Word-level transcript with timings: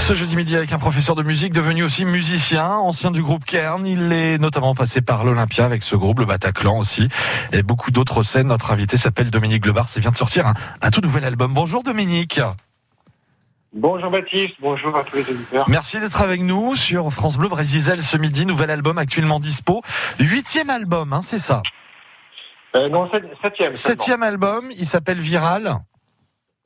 Ce 0.00 0.14
jeudi 0.14 0.34
midi 0.34 0.56
avec 0.56 0.72
un 0.72 0.78
professeur 0.78 1.14
de 1.14 1.22
musique 1.22 1.52
devenu 1.52 1.84
aussi 1.84 2.04
musicien, 2.04 2.66
ancien 2.68 3.12
du 3.12 3.22
groupe 3.22 3.44
Kern. 3.44 3.86
Il 3.86 4.12
est 4.12 4.38
notamment 4.38 4.74
passé 4.74 5.00
par 5.02 5.22
l'Olympia 5.24 5.64
avec 5.64 5.84
ce 5.84 5.94
groupe, 5.94 6.18
le 6.18 6.24
Bataclan 6.24 6.76
aussi, 6.78 7.08
et 7.52 7.62
beaucoup 7.62 7.92
d'autres 7.92 8.22
scènes. 8.24 8.48
Notre 8.48 8.72
invité 8.72 8.96
s'appelle 8.96 9.30
Dominique 9.30 9.64
Lebars 9.66 9.86
et 9.96 10.00
vient 10.00 10.10
de 10.10 10.16
sortir 10.16 10.48
un, 10.48 10.54
un 10.82 10.90
tout 10.90 11.00
nouvel 11.00 11.24
album. 11.24 11.54
Bonjour 11.54 11.84
Dominique. 11.84 12.40
Bonjour 13.72 14.10
Baptiste, 14.10 14.54
bonjour 14.60 14.96
à 14.96 15.04
tous 15.04 15.16
les 15.16 15.22
auditeurs. 15.30 15.68
Merci 15.68 16.00
d'être 16.00 16.20
avec 16.20 16.40
nous 16.40 16.74
sur 16.74 17.12
France 17.12 17.36
Bleu 17.36 17.48
Brésil 17.48 18.02
ce 18.02 18.16
midi. 18.16 18.46
Nouvel 18.46 18.70
album 18.70 18.98
actuellement 18.98 19.38
dispo. 19.38 19.82
Huitième 20.18 20.70
album, 20.70 21.12
hein, 21.12 21.22
c'est 21.22 21.38
ça? 21.38 21.62
Euh, 22.74 22.88
non, 22.88 23.08
sept- 23.12 23.22
septième. 23.42 23.74
seulement. 23.76 23.98
Septième 24.02 24.22
album, 24.24 24.70
il 24.76 24.86
s'appelle 24.86 25.20
Viral. 25.20 25.72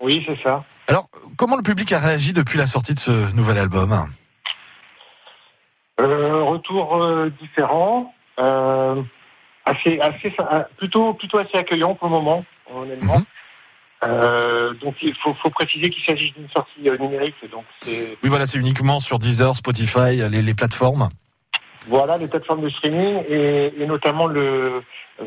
Oui, 0.01 0.25
c'est 0.27 0.43
ça. 0.43 0.65
Alors, 0.89 1.09
comment 1.37 1.57
le 1.57 1.63
public 1.63 1.93
a 1.93 1.99
réagi 1.99 2.33
depuis 2.33 2.59
la 2.59 2.67
sortie 2.67 2.95
de 2.95 2.99
ce 2.99 3.33
nouvel 3.35 3.59
album 3.59 3.93
Euh, 6.01 6.43
retour 6.43 6.97
euh, 7.03 7.31
différent, 7.41 8.13
euh, 8.39 9.03
assez, 9.65 9.99
assez, 10.01 10.35
plutôt, 10.77 11.15
plutôt 11.15 11.39
assez 11.39 11.57
accueillant 11.57 11.95
pour 11.95 12.09
le 12.09 12.13
moment, 12.15 12.45
honnêtement. 12.73 13.19
Mhm. 13.19 13.25
Euh, 14.07 14.75
donc 14.75 14.97
il 15.01 15.15
faut, 15.15 15.33
faut 15.35 15.49
préciser 15.49 15.89
qu'il 15.89 16.05
s'agit 16.05 16.31
d'une 16.33 16.49
sortie 16.51 16.87
euh, 16.91 16.99
numérique, 16.99 17.37
donc 17.51 17.65
Oui, 17.87 18.17
voilà, 18.25 18.47
c'est 18.47 18.59
uniquement 18.59 19.01
sur 19.01 19.19
Deezer, 19.19 19.57
Spotify, 19.57 20.17
les, 20.29 20.43
les 20.43 20.55
plateformes. 20.55 21.09
voilà 21.89 22.19
les 22.19 22.27
plateformes 22.29 22.61
de 22.61 22.69
streaming 22.69 23.23
et, 23.31 23.73
et 23.81 23.87
notamment 23.87 24.27
le, 24.27 24.83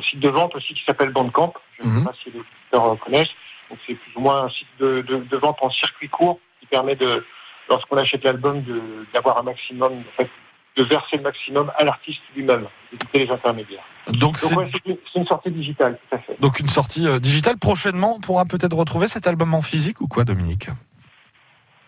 site 0.07 0.19
de 0.19 0.29
vente 0.29 0.53
aussi 0.55 0.75
qui 0.75 0.83
s'appelle 0.83 1.09
Bandcamp. 1.09 1.53
Je 1.79 1.87
ne 1.87 1.91
Mhm. 1.91 1.99
sais 1.99 2.05
pas 2.05 2.13
si 2.23 2.29
les 2.29 2.39
auditeurs 2.39 2.99
connaissent. 2.99 3.33
Donc 3.69 3.79
c'est 3.85 3.95
plus 3.95 4.11
ou 4.15 4.21
moins 4.21 4.43
un 4.43 4.49
site 4.49 4.67
de, 4.79 5.01
de, 5.01 5.17
de 5.17 5.37
vente 5.37 5.57
en 5.61 5.69
circuit 5.69 6.09
court 6.09 6.39
qui 6.59 6.65
permet 6.67 6.95
de, 6.95 7.23
lorsqu'on 7.69 7.97
achète 7.97 8.23
l'album, 8.23 8.61
de- 8.63 9.05
d'avoir 9.13 9.39
un 9.39 9.43
maximum, 9.43 9.93
en 9.93 10.15
fait, 10.15 10.29
de 10.77 10.83
verser 10.83 11.17
le 11.17 11.23
maximum 11.23 11.71
à 11.75 11.83
l'artiste 11.83 12.21
lui-même, 12.35 12.67
d'éviter 12.91 13.25
les 13.25 13.31
intermédiaires. 13.31 13.83
Donc, 14.09 14.37
c'est 14.37 14.55
ouais, 14.55 14.69
une, 15.15 15.25
sortie 15.25 15.49
digitale, 15.51 15.97
tout 16.09 16.15
à 16.15 16.19
fait. 16.19 16.39
donc 16.39 16.59
une 16.59 16.69
sortie 16.69 17.07
euh, 17.07 17.19
digitale. 17.19 17.57
Prochainement, 17.57 18.15
on 18.17 18.19
pourra 18.19 18.45
peut-être 18.45 18.75
retrouver 18.77 19.07
cet 19.07 19.25
album 19.27 19.53
en 19.55 19.61
physique 19.61 20.01
ou 20.01 20.07
quoi, 20.07 20.23
Dominique? 20.23 20.69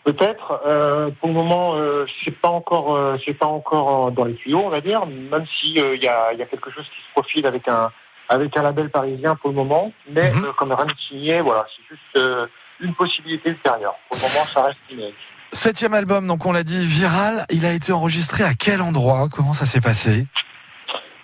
Peut-être. 0.03 0.61
euh, 0.65 1.11
pour 1.19 1.27
le 1.27 1.35
moment, 1.35 1.75
euh, 1.75 2.05
c'est 2.23 2.31
pas 2.31 2.49
encore, 2.49 2.95
euh, 2.95 3.17
c'est 3.25 3.33
pas 3.35 3.45
encore 3.45 4.11
dans 4.11 4.23
les 4.25 4.33
tuyaux, 4.35 4.61
on 4.65 4.69
va 4.69 4.81
dire. 4.81 5.05
Même 5.05 5.45
si 5.59 5.73
il 5.73 6.01
y, 6.03 6.07
a, 6.07 6.33
il 6.33 6.39
y 6.39 6.41
a 6.41 6.45
quelque 6.45 6.71
chose 6.71 6.85
qui 6.85 7.01
se 7.01 7.11
profile 7.13 7.45
avec 7.45 7.67
un, 7.67 7.91
avec 8.29 8.55
un 8.55 8.61
label 8.61 8.89
parisien 8.89 9.35
pour 9.35 9.49
le 9.49 9.55
moment, 9.55 9.91
mais 10.09 10.31
Mhm. 10.31 10.45
euh, 10.45 10.53
comme 10.53 10.71
rien 10.71 10.85
n'est 10.85 10.93
signé, 11.07 11.41
voilà, 11.41 11.65
c'est 11.75 11.83
juste 11.95 12.15
euh, 12.17 12.47
une 12.79 12.93
possibilité 12.93 13.49
ultérieure. 13.49 13.95
Pour 14.09 14.17
le 14.17 14.23
moment, 14.33 14.45
ça 14.45 14.63
reste 14.65 14.77
inédit. 14.89 15.13
Septième 15.51 15.95
album, 15.95 16.27
donc 16.27 16.45
on 16.45 16.51
l'a 16.51 16.63
dit, 16.63 16.85
Viral. 16.85 17.45
Il 17.49 17.65
a 17.65 17.73
été 17.73 17.91
enregistré 17.91 18.43
à 18.43 18.53
quel 18.53 18.81
endroit? 18.81 19.27
Comment 19.35 19.53
ça 19.53 19.65
s'est 19.65 19.81
passé? 19.81 20.27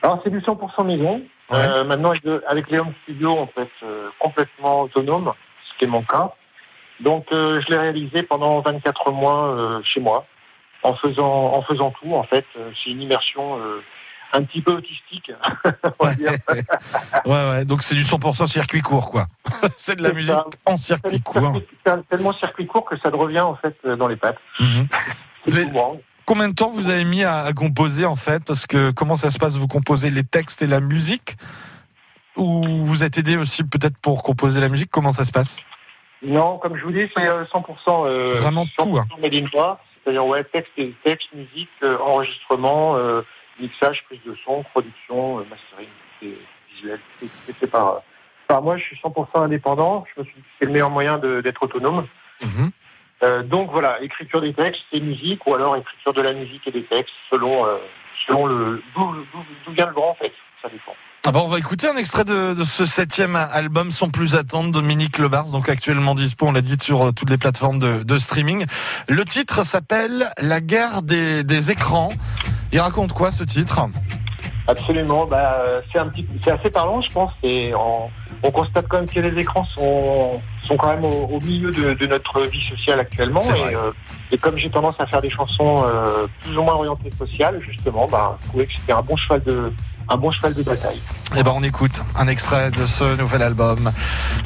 Alors 0.02 0.20
c'est 0.24 0.32
du 0.32 0.40
100% 0.42 0.84
maison. 0.84 1.22
Ouais. 1.52 1.58
Euh, 1.60 1.84
maintenant 1.84 2.10
avec, 2.10 2.24
le- 2.24 2.44
avec 2.50 2.70
les 2.72 2.80
home 2.80 2.94
studios, 3.04 3.38
on 3.38 3.46
peut 3.46 3.62
être 3.62 4.12
complètement 4.20 4.82
autonome, 4.82 5.32
ce 5.72 5.78
qui 5.78 5.84
est 5.86 5.88
mon 5.88 6.02
cas. 6.02 6.32
Donc 7.02 7.28
je 7.32 7.70
l'ai 7.70 7.78
réalisé 7.78 8.24
pendant 8.24 8.60
24 8.62 9.12
mois 9.12 9.80
chez 9.84 10.00
moi, 10.00 10.26
en 10.82 10.96
faisant 10.96 11.54
en 11.54 11.62
faisant 11.62 11.92
tout 11.92 12.16
en 12.16 12.24
fait. 12.24 12.46
C'est 12.84 12.90
une 12.90 13.02
immersion 13.04 13.60
un 14.36 14.44
petit 14.44 14.62
peu 14.62 14.74
autistique, 14.74 15.32
on 16.00 16.06
va 16.06 16.16
dire. 16.16 16.32
Ouais, 17.26 17.50
ouais, 17.50 17.66
donc 17.66 17.82
c'est 17.82 17.96
du 17.96 18.04
100% 18.04 18.48
circuit 18.48 18.82
court, 18.82 19.10
quoi. 19.10 19.28
c'est 19.78 19.96
de 19.96 20.04
la 20.04 20.14
musique 20.14 20.34
ça. 20.34 20.46
en 20.66 20.78
circuit 20.78 21.22
court. 21.22 21.62
C'est 21.86 22.08
tellement 22.10 22.34
circuit 22.34 22.68
court 22.68 22.86
que 22.86 22.98
ça 22.98 23.10
te 23.10 23.16
revient 23.16 23.40
en 23.40 23.56
fait 23.56 23.76
euh, 23.86 23.96
dans 23.96 24.08
les 24.08 24.16
pattes. 24.16 24.38
Mhm. 24.60 24.88
Combien 26.26 26.50
de 26.50 26.56
temps 26.56 26.70
vous 26.70 26.90
avez 26.90 27.04
mis 27.04 27.24
à, 27.24 27.44
à 27.44 27.54
composer, 27.54 28.06
en 28.06 28.16
fait? 28.16 28.44
Parce 28.44 28.66
que 28.66 28.92
comment 28.92 29.16
ça 29.16 29.32
se 29.32 29.38
passe? 29.38 29.58
Vous 29.58 29.68
composez 29.68 30.10
les 30.10 30.24
textes 30.24 30.62
et 30.62 30.68
la 30.68 30.80
musique? 30.80 31.38
Ou 32.36 32.64
vous 32.84 33.04
êtes 33.04 33.18
aidé 33.18 33.38
aussi 33.38 33.64
peut-être 33.64 33.98
pour 33.98 34.24
composer 34.24 34.60
la 34.60 34.70
musique? 34.70 34.90
Comment 34.92 35.12
ça 35.12 35.24
se 35.24 35.32
passe? 35.32 35.58
Non, 36.22 36.58
comme 36.58 36.78
je 36.78 36.84
vous 36.84 36.92
dis, 36.92 37.08
c'est 37.16 37.28
euh, 37.28 37.46
100%, 37.46 38.08
euh, 38.08 38.34
Vraiment 38.42 38.66
100% 38.66 38.70
tout, 38.78 38.98
hein. 38.98 39.78
C'est-à-dire, 40.06 40.26
ouais, 40.26 40.44
texte, 40.44 40.72
et 40.78 40.94
texte, 41.04 41.28
musique, 41.34 41.70
euh, 41.82 41.98
enregistrement, 41.98 42.96
euh, 42.96 43.22
mixage, 43.60 44.04
prise 44.06 44.20
de 44.26 44.36
son, 44.46 44.64
production, 44.64 45.40
euh, 45.40 45.46
mastering, 45.50 45.90
visuel. 46.74 47.00
C'est 47.60 47.68
par, 47.68 48.02
par 48.48 48.62
moi. 48.62 48.78
Je 48.78 48.84
suis 48.84 49.00
100% 49.04 49.44
indépendant. 49.44 50.06
Je 50.16 50.22
me 50.22 50.26
suis 50.26 50.36
dit 50.36 50.42
que 50.42 50.48
c'est 50.60 50.66
le 50.66 50.72
meilleur 50.72 50.90
moyen 50.90 51.18
d'être 51.18 51.64
autonome. 51.64 52.08
Mhm. 52.42 52.72
Euh, 53.24 53.44
donc 53.44 53.72
voilà, 53.72 54.02
écriture 54.02 54.42
des 54.42 54.54
textes 54.54 54.84
et 54.92 55.00
musique, 55.00 55.46
ou 55.48 55.54
alors 55.54 55.78
écriture 55.78 56.14
de 56.14 56.22
la 56.22 56.34
musique 56.34 56.68
et 56.68 56.72
des 56.72 56.84
textes, 56.84 57.14
selon, 57.30 57.66
euh, 57.66 57.78
selon 58.28 58.46
le 58.46 58.84
d'où 58.94 59.72
vient 59.72 59.88
le 59.88 59.94
grand 59.94 60.12
en 60.12 60.16
fait. 60.16 60.34
Ça 60.62 60.70
dépend. 60.70 60.94
Ah 61.28 61.32
on 61.34 61.48
va 61.48 61.58
écouter 61.58 61.88
un 61.88 61.96
extrait 61.96 62.24
de, 62.24 62.54
de 62.54 62.64
ce 62.64 62.86
septième 62.86 63.36
album 63.36 63.92
sans 63.92 64.10
plus 64.10 64.36
attendre, 64.36 64.72
Dominique 64.72 65.18
Lebars, 65.18 65.50
donc 65.50 65.70
actuellement 65.70 66.14
dispo, 66.14 66.46
on 66.46 66.52
l'a 66.52 66.62
dit, 66.62 66.78
sur 66.80 67.14
toutes 67.16 67.32
les 67.32 67.38
plateformes 67.38 67.80
de, 67.80 68.04
de 68.04 68.18
streaming. 68.20 68.66
Le 69.08 69.26
titre 69.26 69.64
s'appelle 69.64 70.32
La 70.38 70.62
guerre 70.62 71.02
des, 71.02 71.44
des 71.44 71.72
écrans. 71.72 72.10
Il 72.76 72.80
raconte 72.82 73.14
quoi 73.14 73.32
ce 73.32 73.46
titre? 73.46 73.80
Absolument. 74.68 75.26
Bah, 75.26 75.62
euh, 75.64 75.80
c'est 75.94 75.98
un 75.98 76.10
petit, 76.10 76.28
c'est 76.44 76.52
assez 76.52 76.70
parlant, 76.70 77.00
je 77.00 77.10
pense. 77.10 77.32
Et 77.42 77.74
on, 77.74 78.10
on 78.44 78.52
constate 78.52 78.86
quand 78.90 78.98
même 78.98 79.08
que 79.08 79.18
les 79.22 79.42
écrans 79.42 79.64
sont, 79.64 80.42
sont 80.68 80.76
quand 80.76 80.90
même 80.90 81.06
au, 81.06 81.30
au 81.32 81.40
milieu 81.40 81.72
de, 81.72 81.94
de 81.94 82.06
notre 82.06 82.42
vie 82.42 82.62
sociale 82.68 83.00
actuellement. 83.00 83.40
Et, 83.40 83.74
euh, 83.74 83.92
et 84.34 84.38
comme 84.38 84.58
j'ai 84.58 84.70
tendance 84.70 84.96
à 85.00 85.06
faire 85.06 85.22
des 85.22 85.30
chansons 85.30 85.86
euh, 85.88 86.28
plus 86.42 86.58
ou 86.58 86.64
moins 86.64 86.74
orientées 86.74 87.12
sociales, 87.18 87.62
justement, 87.66 88.08
bah, 88.12 88.38
je 88.42 88.48
trouvais 88.50 88.66
que 88.66 88.74
c'était 88.74 88.92
un 88.92 89.02
bon 89.04 89.16
cheval 89.16 89.42
de, 89.44 89.72
un 90.10 90.18
bon 90.18 90.32
cheval 90.32 90.54
de 90.54 90.64
bataille. 90.64 91.00
Eh 91.38 91.44
ben 91.44 91.54
on 91.56 91.64
écoute 91.64 92.02
un 92.18 92.28
extrait 92.28 92.72
de 92.72 92.86
ce 92.86 93.16
nouvel 93.16 93.42
album. 93.42 93.90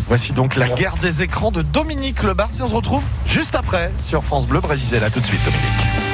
Voici 0.08 0.34
donc 0.34 0.56
La 0.56 0.70
guerre 0.70 0.98
des 1.02 1.24
écrans 1.24 1.50
de 1.50 1.64
Dominique 1.64 2.22
Lebars 2.22 2.52
et 2.60 2.62
on 2.62 2.68
se 2.68 2.76
retrouve 2.76 3.04
juste 3.26 3.56
après 3.56 3.92
sur 3.98 4.24
France 4.24 4.46
Bleu 4.46 4.60
Brésil. 4.60 5.04
À 5.04 5.10
tout 5.10 5.20
de 5.20 5.26
suite 5.26 5.44
Dominique. 5.44 6.09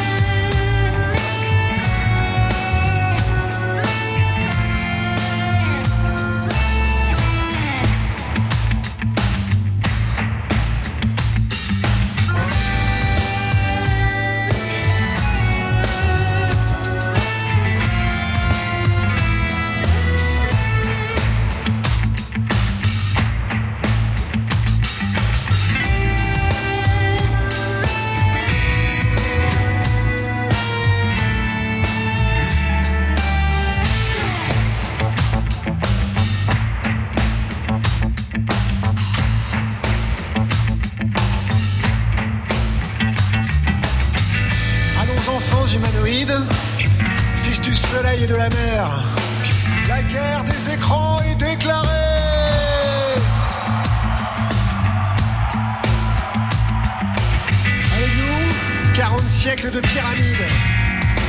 30 59.26 59.30
siècles 59.30 59.72
de 59.72 59.80
pyramides. 59.80 60.48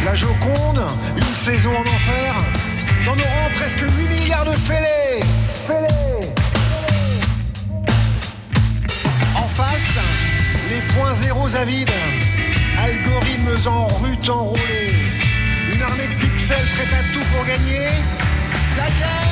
La 0.05 0.15
Joconde, 0.15 0.83
une 1.17 1.35
saison 1.35 1.71
en 1.71 1.81
enfer. 1.81 2.35
Dans 3.07 3.17
nos 3.17 3.23
rangs, 3.23 3.51
presque 3.55 3.81
8 3.81 4.09
milliards 4.09 4.45
de 4.45 4.53
fêlés. 4.53 5.25
En 9.35 9.49
face, 9.49 9.99
les 10.69 10.81
points 10.93 11.15
zéros 11.15 11.57
à 11.57 11.65
vide 11.65 11.91
Algorithmes 12.79 13.69
en 13.69 13.87
rut 13.87 14.29
enroulés. 14.29 14.93
Une 15.73 15.81
armée 15.81 16.09
de 16.09 16.27
pixels 16.27 16.59
prête 16.59 16.93
à 16.93 17.03
tout 17.15 17.25
pour 17.35 17.47
gagner. 17.47 17.89
La 18.77 18.91
guerre 18.91 19.26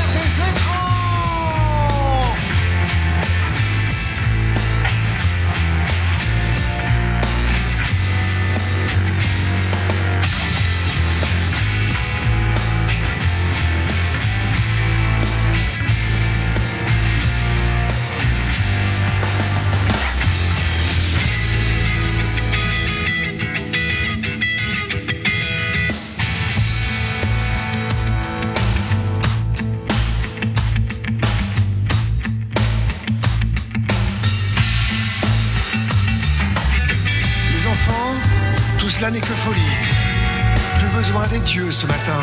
besoin 40.96 41.26
des 41.28 41.40
dieux 41.40 41.70
ce 41.70 41.86
matin. 41.86 42.20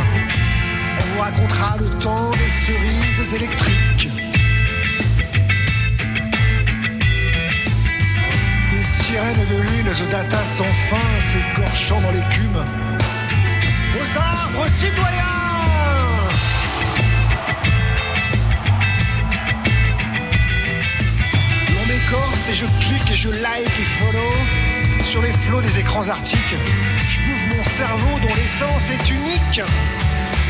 On 0.99 1.03
vous 1.13 1.21
racontera 1.21 1.77
le 1.77 1.89
temps 1.99 2.31
des 2.31 2.49
cerises 2.65 3.33
électriques. 3.33 4.09
Des 8.71 8.83
sirènes 8.83 9.45
de 9.49 9.61
lune 9.61 9.87
aux 9.89 10.11
data 10.11 10.43
sans 10.45 10.73
fin 10.89 11.19
s'écorchant 11.19 12.01
dans 12.01 12.11
l'écume. 12.11 12.63
Aux 13.97 14.17
arbres 14.17 14.67
citoyens 14.67 15.25
L'on 21.73 21.85
m'écorce 21.87 22.49
et 22.49 22.53
je 22.53 22.65
clique 22.65 23.11
et 23.11 23.15
je 23.15 23.29
like 23.29 23.79
et 23.79 23.89
follow 23.99 24.60
sur 25.11 25.21
les 25.21 25.33
flots 25.33 25.59
des 25.59 25.77
écrans 25.77 26.07
arctiques. 26.07 26.55
Je 27.09 27.19
bouffe 27.19 27.57
mon 27.57 27.63
cerveau 27.63 28.19
dont 28.21 28.33
l'essence 28.33 28.89
est 28.91 29.09
unique. 29.09 29.61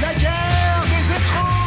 La 0.04 0.14
guerre 0.14 0.84
des 0.86 1.16
écrans 1.16 1.61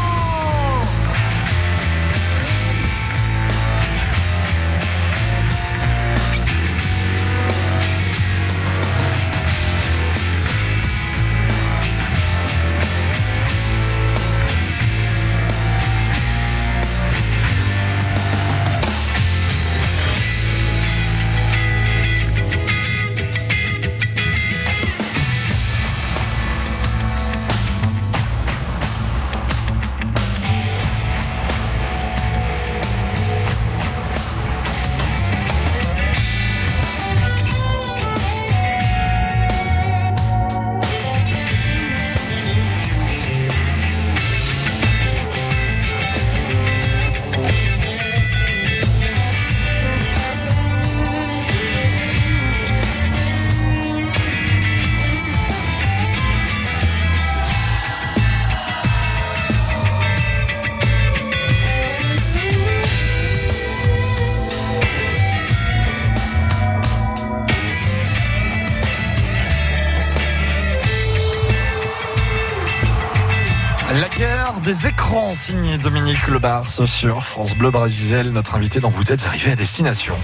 La 74.00 74.08
guerre 74.08 74.60
des 74.60 74.88
écrans, 74.88 75.36
signé 75.36 75.78
Dominique 75.78 76.26
Lebars 76.26 76.68
sur 76.68 77.24
France 77.24 77.54
Bleu 77.54 77.70
Brésil, 77.70 78.32
notre 78.32 78.56
invité 78.56 78.80
dont 78.80 78.90
vous 78.90 79.12
êtes 79.12 79.24
arrivé 79.24 79.52
à 79.52 79.56
destination. 79.56 80.16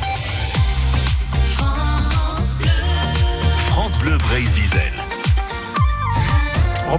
France 3.69 3.97
Bleu 3.99 4.19
Brésil. 4.19 4.93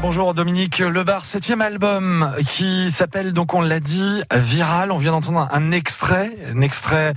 Bonjour 0.02 0.34
Dominique 0.34 0.80
Lebar, 0.80 1.26
septième 1.26 1.62
album 1.62 2.34
qui 2.48 2.90
s'appelle 2.90 3.34
donc 3.34 3.54
on 3.54 3.60
l'a 3.60 3.82
dit 3.82 4.22
Viral. 4.34 4.94
On 4.94 4.98
vient 4.98 5.12
d'entendre 5.12 5.50
un 5.52 5.72
extrait, 5.72 6.38
un 6.56 6.62
extrait 6.62 7.14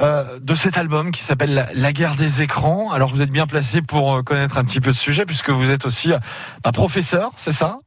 euh, 0.00 0.38
de 0.40 0.54
cet 0.54 0.78
album 0.78 1.10
qui 1.10 1.22
s'appelle 1.22 1.68
la, 1.74 1.92
guerre 1.92 2.14
des 2.14 2.42
écrans. 2.42 2.92
Alors 2.92 3.10
vous 3.10 3.22
êtes 3.22 3.30
bien 3.30 3.48
placé 3.48 3.82
pour 3.82 4.14
euh, 4.14 4.22
connaître 4.22 4.56
un 4.56 4.64
petit 4.64 4.80
peu 4.80 4.92
ce 4.92 5.00
sujet 5.00 5.26
puisque 5.26 5.50
vous 5.50 5.70
êtes 5.70 5.84
aussi 5.84 6.12
euh, 6.12 6.18
un 6.62 6.70
professeur, 6.70 7.32
c'est 7.36 7.52
ça? 7.52 7.80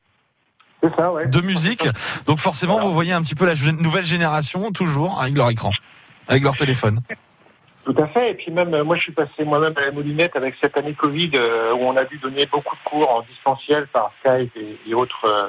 Ça, 0.98 1.12
ouais. 1.12 1.28
de 1.28 1.42
musique. 1.42 1.88
Donc 2.26 2.40
forcément, 2.40 2.74
Voilà. 2.74 2.88
vous 2.88 2.94
voyez 2.94 3.14
un 3.14 3.22
petit 3.22 3.36
peu 3.36 3.46
la 3.46 3.54
nouvelle 3.80 4.06
génération 4.06 4.72
toujours 4.72 5.20
avec 5.22 5.36
leur 5.36 5.50
écran, 5.50 5.72
avec 6.28 6.44
leur 6.44 6.56
téléphone. 6.56 7.00
Tout 7.86 7.96
à 7.98 8.08
fait. 8.08 8.32
Et 8.32 8.34
puis 8.34 8.52
même, 8.52 8.84
moi, 8.84 8.96
je 8.98 9.02
suis 9.02 9.12
passé 9.14 9.46
moi-même 9.46 9.74
à 9.78 9.82
la 9.82 9.92
moulinette 9.92 10.36
avec 10.36 10.56
cette 10.62 10.76
année 10.78 10.94
Covid 10.94 11.32
euh, 11.36 11.74
où 11.74 11.80
on 11.84 11.96
a 11.96 12.04
dû 12.04 12.18
donner 12.18 12.46
beaucoup 12.46 12.76
de 12.76 12.90
cours 12.90 13.10
en 13.16 13.22
distanciel 13.22 13.88
par 13.88 14.12
Skype 14.20 14.52
et, 14.58 14.78
et 14.88 14.94
autres 14.94 15.26
euh, 15.26 15.48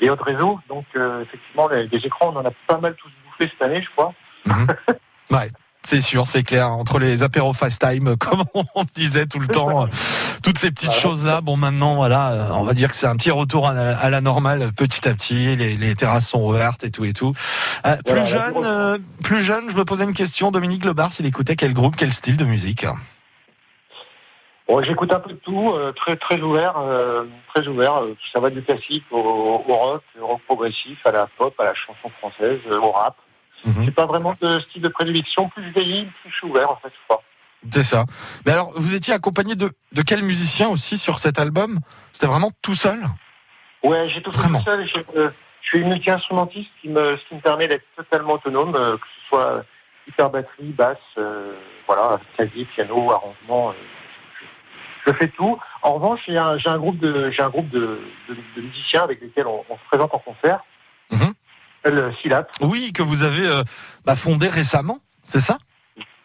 et 0.00 0.08
autres 0.08 0.24
réseaux. 0.24 0.60
Donc 0.68 0.84
euh, 0.96 1.22
effectivement, 1.22 1.68
les, 1.68 1.88
les 1.88 1.98
écrans, 2.06 2.32
on 2.32 2.36
en 2.38 2.44
a 2.46 2.52
pas 2.68 2.78
mal 2.78 2.94
tous 2.94 3.10
bouffé 3.26 3.50
cette 3.52 3.62
année, 3.62 3.82
je 3.82 3.90
crois. 3.96 4.12
Mhm. 4.46 4.66
Ouais. 5.30 5.48
C'est 5.84 6.00
sûr, 6.00 6.26
c'est 6.26 6.44
clair. 6.44 6.68
Entre 6.68 6.98
les 6.98 7.22
apéros 7.22 7.52
fast 7.52 7.80
time, 7.80 8.16
comme 8.20 8.44
on 8.54 8.84
disait 8.94 9.26
tout 9.26 9.40
le 9.40 9.48
temps, 9.48 9.86
toutes 10.42 10.58
ces 10.58 10.70
petites 10.70 10.92
choses-là. 10.92 11.40
Bon, 11.40 11.56
maintenant, 11.56 11.96
voilà, 11.96 12.32
euh, 12.32 12.48
on 12.52 12.62
va 12.62 12.72
dire 12.72 12.90
que 12.90 12.94
c'est 12.96 13.06
un 13.06 13.16
petit 13.16 13.30
retour 13.30 13.68
à 13.68 13.74
la, 13.74 13.98
à 13.98 14.10
la 14.10 14.20
normale, 14.20 14.72
petit 14.72 15.08
à 15.08 15.14
petit. 15.14 15.56
Les, 15.56 15.76
les 15.76 15.94
terrasses 15.94 16.28
sont 16.28 16.42
ouvertes 16.42 16.84
et 16.84 16.90
tout 16.90 17.04
et 17.04 17.12
tout. 17.12 17.34
Euh, 17.84 17.96
plus 18.04 18.14
Voilà, 18.14 18.24
jeune, 18.24 18.64
euh, 18.64 18.98
plus 19.24 19.40
jeune, 19.40 19.70
je 19.70 19.76
me 19.76 19.84
posais 19.84 20.04
une 20.04 20.14
question. 20.14 20.50
Dominique 20.50 20.84
Lebar, 20.84 21.10
il 21.18 21.26
écoutait 21.26 21.56
quel 21.56 21.74
groupe, 21.74 21.96
quel 21.96 22.12
style 22.12 22.36
de 22.36 22.44
musique? 22.44 22.86
Bon, 24.68 24.80
j'écoute 24.82 25.12
un 25.12 25.20
peu 25.20 25.30
de 25.30 25.38
tout, 25.38 25.72
euh, 25.72 25.92
très 25.92 26.16
très 26.16 26.40
ouvert, 26.40 26.76
très 27.52 27.66
ouvert. 27.66 28.02
ça 28.32 28.38
va 28.38 28.50
du 28.50 28.62
classique 28.62 29.04
au, 29.10 29.18
au 29.18 29.76
rock, 29.76 30.02
au 30.20 30.26
rock 30.28 30.40
progressif, 30.46 30.98
à 31.04 31.10
la 31.10 31.26
pop, 31.36 31.54
à 31.58 31.64
la 31.64 31.74
chanson 31.74 32.08
française, 32.20 32.60
au 32.70 32.92
rap. 32.92 33.16
Mhm. 33.64 33.84
J'ai 33.84 33.90
pas 33.90 34.06
vraiment 34.06 34.36
de 34.40 34.60
style 34.60 34.82
de 34.82 34.88
prédilection. 34.88 35.48
Plus 35.50 35.64
je 35.64 35.70
vieillis, 35.70 36.04
plus 36.20 36.30
je 36.30 36.36
suis 36.36 36.46
ouvert 36.48 36.70
en 36.70 36.76
fait, 36.76 36.88
je 36.88 37.04
crois. 37.08 37.22
C'est 37.70 37.84
ça. 37.84 38.04
Mais 38.44 38.52
alors, 38.52 38.72
vous 38.74 38.94
étiez 38.96 39.14
accompagné 39.14 39.54
de, 39.54 39.70
de 39.92 40.02
quel 40.02 40.22
musicien 40.22 40.68
aussi 40.68 40.98
sur 40.98 41.20
cet 41.20 41.38
album? 41.38 41.78
C'était 42.10 42.26
vraiment 42.26 42.50
tout 42.60 42.74
seul? 42.74 43.04
Ouais, 43.84 44.08
j'ai 44.08 44.20
tout 44.20 44.32
fait 44.32 44.38
Vraiment. 44.38 44.58
tout 44.58 44.64
seul. 44.64 44.86
Je, 44.86 45.18
euh, 45.18 45.30
je 45.62 45.68
suis 45.68 45.84
multi-instrumentiste, 45.84 46.68
ce 46.76 46.80
qui 46.82 46.88
me, 46.88 47.16
ce 47.16 47.28
qui 47.28 47.36
me 47.36 47.40
permet 47.40 47.68
d'être 47.68 47.84
totalement 47.96 48.32
autonome, 48.34 48.74
euh, 48.74 48.96
que 48.96 49.04
ce 49.06 49.28
soit 49.28 49.64
guitare, 50.08 50.30
batterie, 50.30 50.72
basse, 50.72 50.98
euh, 51.18 51.54
voilà, 51.86 52.18
clavier, 52.34 52.64
piano, 52.74 53.12
arrangement. 53.12 53.70
euh, 53.70 53.74
je, 55.06 55.12
fais 55.12 55.28
tout. 55.28 55.56
En 55.82 55.94
revanche, 55.94 56.20
j'ai 56.26 56.38
un, 56.38 56.56
un 56.64 56.78
groupe 56.78 56.98
de, 56.98 57.30
j'ai 57.30 57.42
un 57.42 57.48
groupe 57.48 57.70
de, 57.70 58.00
de, 58.28 58.36
de 58.56 58.60
musiciens 58.60 59.02
avec 59.04 59.20
lesquels 59.20 59.46
on, 59.46 59.64
on 59.68 59.76
se 59.76 59.84
présente 59.88 60.12
en 60.14 60.18
concert. 60.18 60.60
Mhm. 61.12 61.32
Le 61.84 62.12
Silap. 62.22 62.50
Oui, 62.60 62.92
que 62.92 63.02
vous 63.02 63.22
avez 63.22 63.46
euh, 63.46 63.62
bah, 64.04 64.14
fondé 64.16 64.48
récemment, 64.48 64.98
c'est 65.24 65.40
ça? 65.40 65.58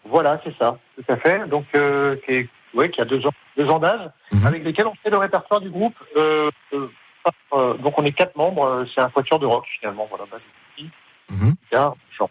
Voilà, 0.06 0.40
c'est 0.44 0.56
ça, 0.58 0.78
tout 0.96 1.12
à 1.12 1.18
fait. 1.18 1.48
Donc, 1.50 1.66
euh, 1.76 2.16
qui, 2.26 2.48
ouais, 2.76 2.90
qui 2.92 3.02
a 3.02 3.06
deux 3.06 3.26
ans, 3.26 3.34
deux 3.58 3.68
ans 3.68 3.80
d'âge, 3.80 4.10
Mhm. 4.32 4.46
avec 4.46 4.64
lesquels 4.64 4.88
on 4.88 4.94
fait 5.04 5.10
le 5.10 5.18
répertoire 5.18 5.60
du 5.62 5.70
groupe. 5.70 5.96
Euh, 6.16 6.50
euh, 6.74 6.88
euh, 7.54 7.74
donc, 7.78 7.98
on 7.98 8.06
est 8.06 8.12
quatre 8.14 8.36
membres. 8.38 8.66
euh, 8.66 8.86
C'est 8.94 9.02
un 9.02 9.10
quatuor 9.10 9.40
de 9.40 9.46
rock 9.46 9.66
finalement. 9.80 10.08
Voilà, 10.10 10.26
de 10.26 11.36
Mhm. 11.36 11.56
chant. 12.18 12.30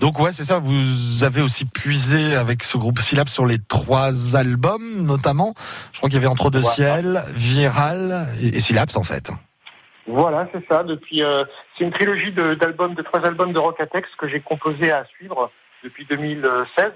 Donc 0.00 0.18
ouais, 0.18 0.32
c'est 0.34 0.44
ça. 0.44 0.58
Vous 0.58 1.24
avez 1.24 1.40
aussi 1.40 1.64
puisé 1.64 2.34
avec 2.36 2.62
ce 2.62 2.76
groupe 2.76 2.98
Syllab 2.98 3.28
sur 3.28 3.46
les 3.46 3.58
trois 3.58 4.36
albums, 4.36 5.06
notamment. 5.06 5.54
Je 5.92 5.98
crois 5.98 6.10
qu'il 6.10 6.16
y 6.16 6.18
avait 6.18 6.26
Entre 6.26 6.50
deux 6.50 6.60
Voilà. 6.60 6.74
ciels, 6.74 7.24
Viral 7.34 8.28
et, 8.38 8.48
et 8.48 8.60
Syllabs 8.60 8.90
en 8.96 9.02
fait. 9.02 9.30
Voilà, 10.06 10.48
c'est 10.52 10.66
ça. 10.68 10.82
Depuis, 10.84 11.22
euh, 11.22 11.44
c'est 11.76 11.84
une 11.84 11.90
trilogie 11.90 12.32
d'albums, 12.32 12.94
de, 12.94 13.02
trois 13.02 13.24
albums 13.24 13.52
de 13.52 13.58
rock 13.58 13.80
à 13.80 13.86
texte 13.86 14.14
que 14.16 14.28
j'ai 14.28 14.40
composé 14.40 14.92
à 14.92 15.04
suivre 15.06 15.50
depuis 15.82 16.06
2016. 16.06 16.92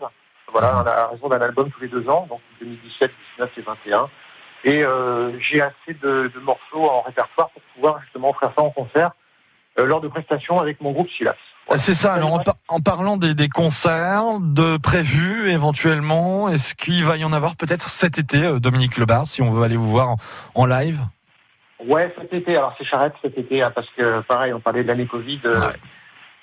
Voilà, 0.53 0.79
à 0.79 1.07
raison 1.09 1.29
d'un 1.29 1.41
album 1.41 1.71
tous 1.71 1.81
les 1.81 1.89
deux 1.89 2.09
ans, 2.09 2.27
donc 2.29 2.41
2017, 2.61 3.11
19 3.39 3.51
et 3.57 3.63
21. 3.63 4.09
Et 4.65 4.85
euh, 4.85 5.33
j'ai 5.41 5.61
assez 5.61 5.95
de, 6.03 6.31
morceaux 6.43 6.89
en 6.89 7.03
répertoire 7.03 7.51
pour 7.51 7.63
pouvoir 7.75 8.01
justement 8.03 8.33
faire 8.35 8.53
ça 8.57 8.63
en 8.63 8.71
concert 8.71 9.13
euh, 9.79 9.87
lors 9.87 10.01
de 10.01 10.09
prestations 10.09 10.59
avec 10.59 10.81
mon 10.81 10.93
groupe 10.93 11.09
Silas. 11.11 11.37
C'est 11.77 11.95
ça. 11.95 12.15
Alors 12.15 12.33
en, 12.33 12.39
par- 12.41 12.57
en 12.69 12.81
parlant 12.81 13.17
des, 13.17 13.49
concerts, 13.49 14.41
de 14.41 14.77
prévus 14.77 15.51
éventuellement, 15.51 16.49
est-ce 16.49 16.75
qu'il 16.75 17.05
va 17.05 17.17
y 17.17 17.25
en 17.25 17.33
avoir 17.33 17.55
peut-être 17.55 17.89
cet 17.89 18.19
été, 18.19 18.45
euh, 18.45 18.59
Dominique 18.59 18.97
Lebar, 18.99 19.27
si 19.27 19.41
on 19.41 19.53
veut 19.53 19.63
aller 19.63 19.77
vous 19.77 19.91
voir 19.91 20.17
en 20.55 20.67
live? 20.67 21.01
Ouais, 21.87 22.13
cet 22.19 22.33
été. 22.33 22.57
Alors 22.57 22.75
c'est 22.79 22.85
charrette 22.85 23.15
cet 23.23 23.37
été, 23.39 23.63
hein, 23.63 23.71
parce 23.75 23.89
que 23.91 24.21
pareil, 24.21 24.53
on 24.53 24.61
parlait 24.61 24.83
de 24.83 24.89
l'année 24.89 25.07
Covid. 25.07 25.41
euh, 25.45 25.61
Ouais. 25.61 25.73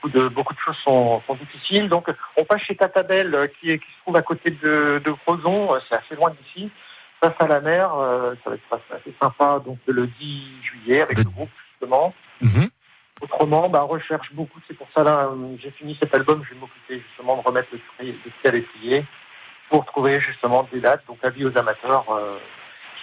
beaucoup, 0.01 0.17
de, 0.17 0.27
beaucoup 0.29 0.53
de 0.53 0.59
choses 0.59 0.77
sont, 0.83 1.21
sont 1.27 1.35
difficiles. 1.35 1.89
Donc 1.89 2.07
on 2.37 2.45
passe 2.45 2.61
chez 2.61 2.75
Tatabel, 2.75 3.33
euh, 3.35 3.47
qui, 3.59 3.69
se 3.71 4.01
trouve 4.03 4.15
à 4.15 4.21
côté 4.21 4.51
de, 4.51 5.01
de 5.03 5.11
Crozon. 5.11 5.73
euh, 5.75 5.79
C'est 5.89 5.95
assez 5.95 6.15
loin 6.15 6.31
d'ici. 6.31 6.69
Face 7.21 7.33
à 7.39 7.47
la 7.47 7.61
mer, 7.61 7.95
euh, 7.95 8.35
ça 8.43 8.51
va 8.51 8.55
être 8.55 8.81
assez 8.91 9.13
sympa. 9.21 9.59
Donc 9.65 9.79
le 9.87 10.07
10 10.07 10.61
juillet 10.63 11.01
avec 11.01 11.17
Le- 11.17 11.23
le, 11.23 11.29
groupe 11.29 11.49
justement. 11.71 12.13
Mhm. 12.41 12.69
Autrement, 13.21 13.67
bah, 13.69 13.81
recherche 13.81 14.31
beaucoup. 14.33 14.59
C'est 14.67 14.75
pour 14.77 14.87
ça 14.93 15.03
là, 15.03 15.29
j'ai 15.59 15.71
fini 15.71 15.97
cet 15.99 16.13
album. 16.13 16.43
Je 16.47 16.53
vais 16.53 16.59
m'occuper 16.59 16.99
justement 17.07 17.37
de 17.37 17.41
remettre 17.41 17.69
le, 17.71 17.79
tri- 17.97 18.11
le 18.11 18.31
pied 18.31 18.49
à 18.49 18.51
l'étrier. 18.51 19.05
pour 19.69 19.85
trouver 19.85 20.19
justement 20.21 20.67
des 20.71 20.79
dates. 20.79 21.03
Donc 21.07 21.17
avis 21.23 21.43
aux 21.45 21.57
amateurs 21.57 22.05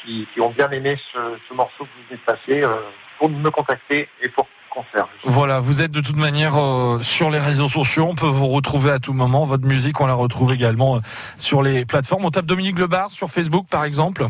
qui, 0.04 0.26
qui 0.32 0.40
ont 0.40 0.50
bien 0.50 0.70
aimé 0.70 0.98
ce, 1.12 1.18
ce 1.48 1.54
morceau 1.54 1.84
que 1.84 1.84
vous 1.84 2.08
venez 2.08 2.20
de 2.20 2.24
passer 2.32 2.62
euh, 2.62 2.74
pour 3.18 3.28
me 3.28 3.50
contacter 3.50 4.08
et 4.22 4.28
pour 4.28 4.46
concert. 4.70 5.06
Voilà, 5.24 5.60
vous 5.60 5.82
êtes 5.82 5.92
de 5.92 6.00
toute 6.00 6.16
manière 6.16 6.56
euh, 6.60 6.98
sur 7.02 7.30
les 7.30 7.38
réseaux 7.38 7.68
sociaux, 7.68 8.06
on 8.10 8.14
peut 8.16 8.26
vous 8.26 8.48
retrouver 8.48 8.90
à 8.90 8.98
tout 8.98 9.12
moment. 9.12 9.44
Votre 9.44 9.66
musique, 9.66 10.00
on 10.00 10.06
la 10.06 10.14
retrouve 10.14 10.52
également 10.52 10.96
euh, 10.96 11.00
sur 11.38 11.62
les 11.62 11.84
plateformes. 11.84 12.24
On 12.24 12.30
tape 12.30 12.46
Dominique 12.46 12.78
Lebar 12.78 13.10
sur 13.10 13.28
Facebook, 13.28 13.66
par 13.70 13.84
exemple. 13.84 14.26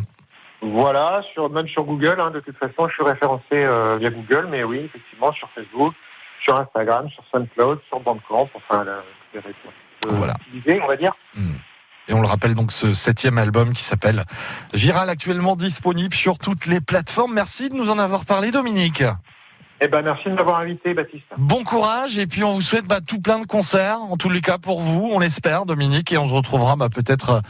Voilà, 0.61 1.23
sur, 1.33 1.51
même 1.51 1.69
sur 1.69 1.85
Google, 1.85 2.21
hein, 2.21 2.31
de 2.31 2.41
toute 2.41 2.57
façon, 2.57 2.89
je 2.89 2.95
suis 2.95 3.03
référencé 3.05 3.45
euh, 3.53 3.97
via 3.99 4.11
Google, 4.11 4.49
mais 4.51 4.65
oui, 4.65 4.79
effectivement, 4.79 5.33
sur 5.33 5.49
Facebook, 5.55 5.95
sur 6.43 6.59
Instagram, 6.59 7.09
sur 7.11 7.23
SoundCloud, 7.33 7.81
sur 7.89 8.01
Bandcamp, 8.01 8.49
enfin, 8.55 8.85
la, 8.85 9.03
les 9.35 9.41
réseaux 9.41 9.57
euh, 10.07 10.11
Voilà. 10.11 10.35
utilisés, 10.47 10.81
on 10.83 10.87
va 10.87 10.97
dire. 10.97 11.13
Hmm. 11.35 11.55
Et 12.09 12.13
on 12.13 12.21
le 12.21 12.27
rappelle 12.27 12.55
donc 12.55 12.73
ce 12.73 12.93
septième 12.93 13.39
album 13.39 13.73
qui 13.73 13.83
s'appelle 13.83 14.25
Viral, 14.75 15.09
actuellement 15.09 15.57
disponible 15.57 16.15
sur 16.15 16.39
toutes 16.39 16.67
les 16.67 16.81
plateformes. 16.81 17.33
Merci 17.33 17.71
de 17.71 17.75
nous 17.75 17.91
en 17.91 17.99
avoir 17.99 18.25
parlé, 18.25 18.51
Dominique. 18.51 19.03
Eh 19.81 19.89
ben, 19.89 20.03
merci 20.03 20.29
de 20.29 20.35
m'avoir 20.35 20.61
invité, 20.61 20.95
Baptiste. 20.95 21.25
Bon 21.37 21.65
courage 21.65 22.19
et 22.19 22.27
puis 22.27 22.45
on 22.45 22.53
vous 22.53 22.61
souhaite 22.61 22.87
bah, 22.87 23.01
tout 23.01 23.21
plein 23.21 23.41
de 23.41 23.47
concerts, 23.47 24.01
en 24.01 24.17
tous 24.17 24.31
les 24.31 24.41
cas 24.41 24.57
pour 24.57 24.81
vous, 24.81 25.11
on 25.13 25.19
l'espère, 25.19 25.67
Dominique, 25.67 26.13
et 26.13 26.17
on 26.17 26.27
se 26.27 26.33
retrouvera 26.33 26.77
bah, 26.77 26.89
peut-être, 26.89 27.31
euh, 27.31 27.41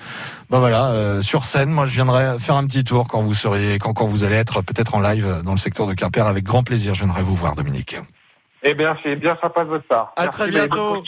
bah 0.50 0.58
voilà, 0.58 0.86
euh, 0.86 1.22
sur 1.22 1.44
scène. 1.44 1.70
Moi, 1.70 1.86
je 1.86 1.92
viendrai 1.92 2.38
faire 2.38 2.56
un 2.56 2.66
petit 2.66 2.82
tour 2.82 3.08
quand 3.08 3.20
vous 3.20 3.34
seriez, 3.34 3.78
quand, 3.78 3.92
quand 3.92 4.06
vous 4.06 4.24
allez 4.24 4.36
être 4.36 4.62
peut-être 4.62 4.94
en 4.94 5.00
live 5.00 5.26
euh, 5.26 5.42
dans 5.42 5.52
le 5.52 5.58
secteur 5.58 5.86
de 5.86 5.94
Quimper. 5.94 6.26
Avec 6.26 6.44
grand 6.44 6.62
plaisir, 6.62 6.94
je 6.94 7.04
viendrai 7.04 7.22
vous 7.22 7.36
voir, 7.36 7.54
Dominique. 7.54 7.96
Eh 8.62 8.74
bien, 8.74 8.96
c'est 9.02 9.16
bien 9.16 9.36
sympa 9.42 9.62
de 9.64 9.68
votre 9.68 9.86
part. 9.86 10.12
À 10.16 10.22
Merci, 10.22 10.38
très 10.40 10.50
bientôt. 10.50 11.04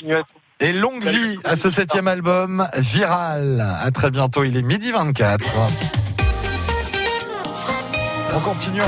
Et 0.58 0.72
longue 0.72 1.04
vie 1.04 1.38
à 1.44 1.54
ce 1.54 1.68
septième 1.68 2.08
album, 2.08 2.66
Viral. 2.76 3.60
À 3.60 3.90
très 3.90 4.10
bientôt, 4.10 4.42
il 4.42 4.56
est 4.56 4.62
midi 4.62 4.90
24. 4.90 5.44
On 8.34 8.40
continue. 8.40 8.80